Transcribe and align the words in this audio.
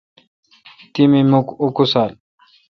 تی 0.93 1.03
می 1.11 1.21
مکھ 1.31 1.51
اکسال۔ 1.63 2.11